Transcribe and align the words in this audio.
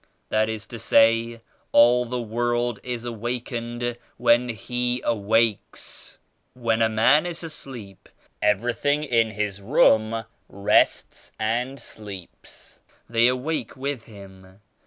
That 0.29 0.49
is 0.49 0.65
to 0.65 0.79
say 0.79 1.41
all 1.71 2.05
the 2.05 2.19
world 2.19 2.79
is 2.81 3.05
awakened 3.05 3.97
when 4.17 4.49
He 4.49 4.99
awakes. 5.03 6.17
When 6.55 6.81
a 6.81 6.89
man 6.89 7.27
is 7.27 7.43
asleep 7.43 8.09
everything 8.41 9.03
in 9.03 9.29
his 9.29 9.61
room 9.61 10.23
rests 10.49 11.33
and 11.39 11.79
sleeps. 11.79 12.79
They 13.07 13.27
awake 13.27 13.75
wi& 13.75 13.97
him. 13.97 14.61